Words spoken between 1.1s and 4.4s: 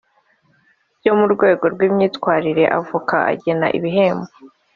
mu rwego rw imyitwarire Avoka agena ibihembo